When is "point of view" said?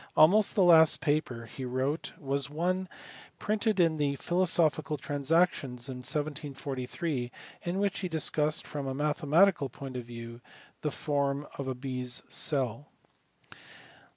9.69-10.41